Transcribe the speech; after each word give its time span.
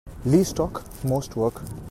Least 0.25 0.55
talk 0.55 0.83
most 1.03 1.35
work. 1.35 1.61